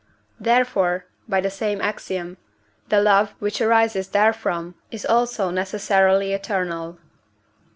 therefore 0.39 1.05
(by 1.29 1.39
the 1.39 1.51
same 1.51 1.79
Axiom) 1.79 2.37
the 2.89 2.99
love 2.99 3.35
which 3.37 3.61
arises 3.61 4.07
therefrom 4.07 4.73
is 4.89 5.05
also 5.05 5.51
necessarily 5.51 6.33
eternal. 6.33 6.97